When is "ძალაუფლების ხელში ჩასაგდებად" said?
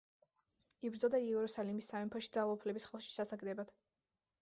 2.41-3.75